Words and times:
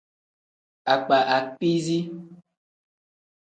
Akpa 0.93 1.17
akpiizi. 1.37 1.99